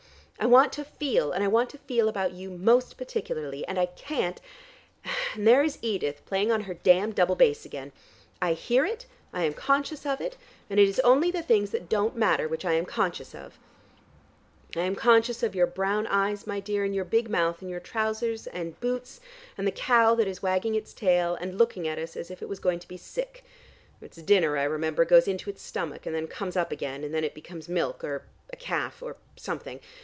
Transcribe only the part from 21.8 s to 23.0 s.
at us as if it was going to be